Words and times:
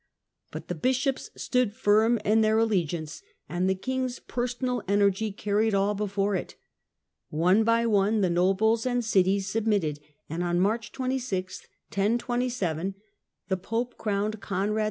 But 0.49 0.67
the 0.67 0.73
bishops 0.73 1.29
stood 1.37 1.75
firm 1.75 2.17
in 2.25 2.41
their 2.41 2.57
allegiance, 2.57 3.21
and 3.47 3.69
the 3.69 3.75
king's 3.75 4.17
personal 4.17 4.81
energy 4.87 5.31
carried 5.31 5.75
all 5.75 5.93
before 5.93 6.33
it. 6.33 6.55
One 7.29 7.63
by 7.63 7.85
one 7.85 8.21
the 8.21 8.29
nobles 8.31 8.87
and 8.87 9.05
cities 9.05 9.47
submitted, 9.47 9.99
and 10.27 10.41
on 10.43 10.59
March 10.59 10.91
2G, 10.91 11.51
1027 11.91 12.95
the 13.47 13.57
Pope 13.57 13.95
crowned 13.99 14.41
Conrad 14.41 14.69
11. 14.71 14.79